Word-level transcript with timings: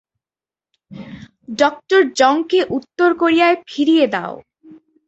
Doctor 1.57 2.01
Jong 2.19 2.35
কে 2.49 2.59
উত্তর 2.77 3.09
কোরিয়ায় 3.13 3.57
ফিরিয়ে 3.67 4.05
দাও! 4.13 4.33